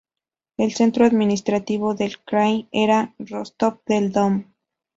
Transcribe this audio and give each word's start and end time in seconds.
El 0.57 0.73
centro 0.73 1.05
administrativo 1.05 1.93
del 1.93 2.17
"krai" 2.23 2.67
era 2.71 3.13
Rostov 3.19 3.81
del 3.85 4.11
Don. 4.11 4.51